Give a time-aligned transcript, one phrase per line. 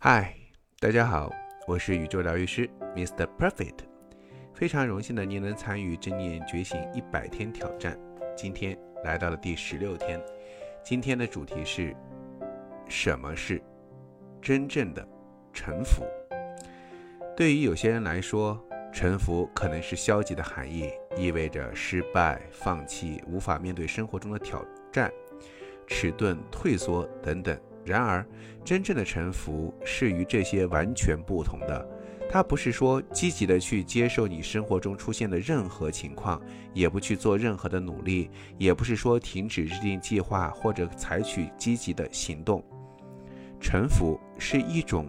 [0.00, 0.32] 嗨，
[0.78, 1.28] 大家好，
[1.66, 3.28] 我是宇宙疗愈师 Mr.
[3.36, 3.78] Perfect，
[4.54, 7.98] 非常荣幸的您能参与正念觉醒一百天挑战。
[8.36, 10.24] 今天来到了第十六天，
[10.84, 11.96] 今天的主题是
[12.88, 13.60] 什么是
[14.40, 15.04] 真正的
[15.52, 16.04] 臣服？
[17.36, 18.56] 对于有些人来说，
[18.92, 25.12] 臣服可能是消极的含义，意味着失败、放弃、无法面对生活中的挑战、
[25.88, 27.60] 迟钝、退缩等等。
[27.88, 28.24] 然而，
[28.64, 31.88] 真正的臣服是与这些完全不同的。
[32.30, 36.38] 它不是说积极的去接受你生活中出现的任何情况，
[36.74, 42.62] 也不去做任何的努力，也不是说停止制定计划或者采取积极的行动。
[43.58, 45.08] 臣服是一种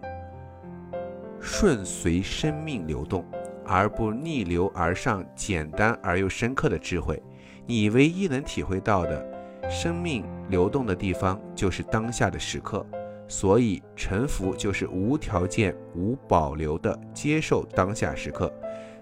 [1.38, 3.22] 顺随生命流动，
[3.66, 7.22] 而不逆流而上、简单而又深刻的智慧。
[7.66, 9.39] 你唯一能体会到的。
[9.70, 12.84] 生命流动的地方就是当下的时刻，
[13.28, 18.52] 所以臣服就是无条件、无保留的接受当下时刻，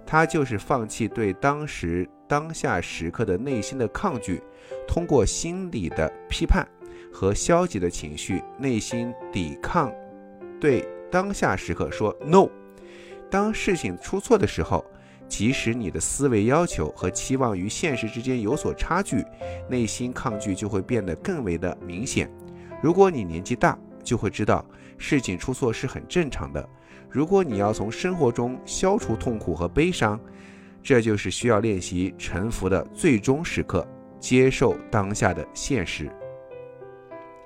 [0.04, 4.42] 它就是放弃对当时当下时刻的内心的抗拒，
[4.86, 6.68] 通过心理的批判
[7.10, 9.90] 和消极的情绪，内心抵抗，
[10.60, 12.46] 对当下时刻说 no。
[13.30, 14.84] 当事情出错的时候。
[15.28, 19.24] 即使你的思维要求和期望与现实之间有所差距，
[19.68, 22.30] 内心抗拒就会变得更为的明显。
[22.82, 24.64] 如果你年纪大，就会知道
[24.96, 26.66] 事情出错是很正常的。
[27.10, 30.18] 如果你要从生活中消除痛苦和悲伤，
[30.82, 33.86] 这就是需要练习臣服的最终时刻，
[34.18, 36.10] 接受当下的现实，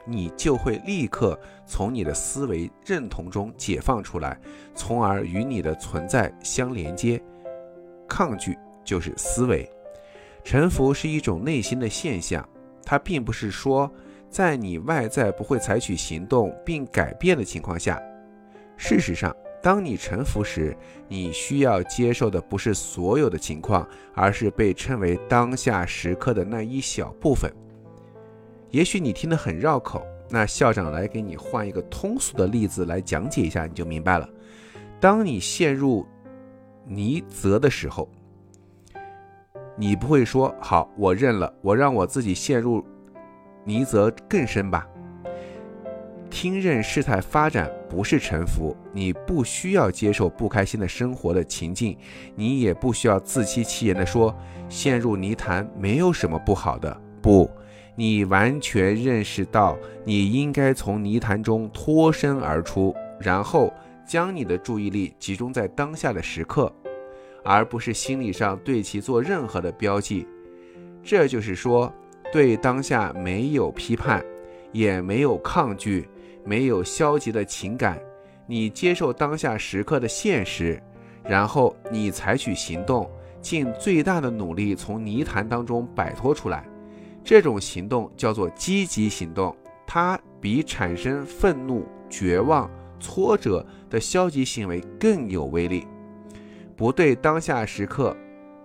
[0.07, 4.39] 你就会立刻从你的思维认同中解放出来，
[4.75, 7.21] 从而与你的存在相连接。
[8.13, 9.67] 抗拒就是思维，
[10.45, 12.47] 臣服是一种内心的现象，
[12.85, 13.91] 它并不是说
[14.29, 17.99] 在你外在不会采取行动并改变的情况下。
[18.77, 20.77] 事实上，当你臣服时，
[21.09, 27.51] 你需要接受的不是所有的情况，而是被称为当下时刻的那一小部分。
[28.69, 34.29] 也许你听得很绕口，那校长来给你换一个通俗的例子来讲解一下，你就明白了。
[35.01, 36.07] 当你陷入
[36.85, 38.09] 泥泽的时候，
[39.77, 42.85] 你不会说好，我认了，我让我自己陷入
[43.65, 44.87] 泥泽更深吧。
[46.29, 51.97] 听任事态发展不是臣服，你不需要接受不开心的生活的情境，
[52.35, 54.35] 你也不需要自欺欺人的说
[54.69, 57.01] 陷入泥潭没有什么不好的。
[57.21, 57.49] 不，
[57.95, 63.73] 你完全认识到你应该从泥潭中脱身而出，然后。
[64.07, 66.73] 将你的注意力集中在当下的时刻，
[67.45, 70.27] 而不是心理上对其做任何的标记。
[71.03, 71.93] 这就是说，
[72.33, 74.25] 对当下没有批判，
[74.71, 76.09] 也没有抗拒，
[76.45, 77.99] 没有消极的情感。
[78.47, 80.83] 你接受当下时刻的现实，
[81.25, 83.11] 然后你采取行动，
[83.41, 86.65] 尽最大的努力从泥潭当中摆脱出来。
[87.25, 92.71] 这种行动叫做积极行动，它比产生愤怒、绝望。
[93.03, 95.87] 挫折的消极行为更有威力。
[96.77, 98.17] 不对当下时刻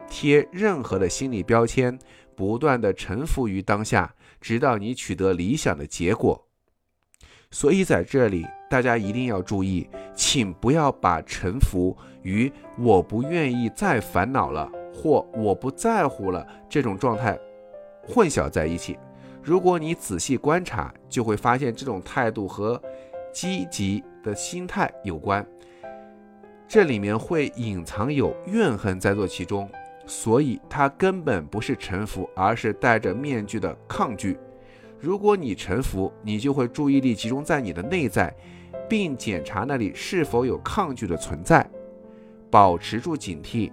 [0.07, 1.97] 贴任何的心理标签，
[2.35, 6.47] 不断的臣服于当下，直到你取得理想的结果。
[7.49, 17.37] 所以在这里，大家一定要注意，请不要把臣服与我不愿意再烦恼了或我不在乎了这种状态
[18.03, 18.97] 混淆在一起。
[19.41, 22.81] 如果你仔细观察，就会发现这种态度和
[23.37, 24.03] 积极。
[24.23, 25.45] 的心态有关，
[26.67, 29.69] 这里面会隐藏有怨恨在做其中，
[30.05, 34.37] 所以它根本不是臣服，而是戴着面具的抗拒。
[34.99, 38.35] 如果你臣服，你就会注意力集中在你的内在，
[38.89, 41.65] 并检查那里是否有抗拒的存在，
[42.51, 43.71] 保持住警惕。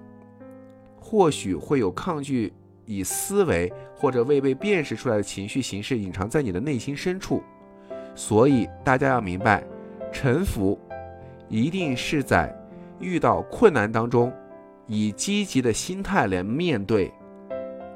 [1.00, 2.52] 或许会有抗拒
[2.86, 7.42] 以思维或者未被辨识出来的情绪形式隐藏在你的内心深处，
[8.14, 9.62] 所以大家要明白。
[10.12, 10.78] 臣服，
[11.48, 12.54] 一定是在
[13.00, 14.32] 遇到困难当中，
[14.86, 17.12] 以积极的心态来面对，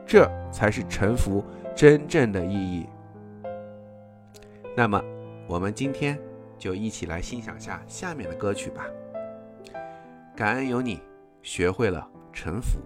[0.04, 1.44] 这才是臣服
[1.76, 2.88] 真正的意义。
[4.76, 5.00] 那么，
[5.46, 6.18] 我们今天
[6.58, 8.84] 就一起来欣赏下下面的歌曲吧。
[10.34, 11.00] 感恩有你，
[11.40, 12.80] 学会了臣服。